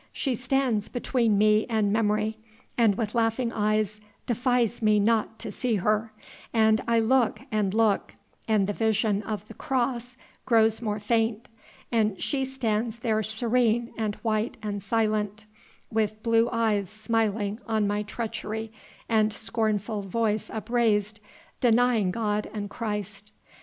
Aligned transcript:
She 0.11 0.33
stands 0.33 0.89
between 0.89 1.37
me 1.37 1.67
and 1.69 1.93
memory, 1.93 2.39
and 2.75 2.95
with 2.97 3.13
laughing 3.13 3.53
eyes 3.53 4.01
defies 4.25 4.81
me 4.81 4.99
not 4.99 5.37
to 5.37 5.51
see 5.51 5.75
her, 5.75 6.11
and 6.51 6.81
I 6.87 6.99
look 6.99 7.41
and 7.51 7.71
look, 7.71 8.15
and 8.47 8.65
the 8.65 8.73
vision 8.73 9.21
of 9.21 9.47
the 9.47 9.53
Cross 9.53 10.17
grows 10.43 10.81
more 10.81 10.97
faint, 10.97 11.47
and 11.91 12.19
she 12.19 12.43
stands 12.45 12.97
there 12.97 13.21
serene 13.21 13.93
and 13.95 14.15
white 14.23 14.57
and 14.63 14.81
silent, 14.81 15.45
with 15.91 16.23
blue 16.23 16.49
eyes 16.51 16.89
smiling 16.89 17.59
on 17.67 17.85
my 17.85 18.01
treachery 18.01 18.71
and 19.07 19.31
scornful 19.31 20.01
voice 20.01 20.49
upraised, 20.49 21.19
denying 21.59 22.09
God 22.09 22.49
and 22.55 22.71
Christ. 22.71 23.31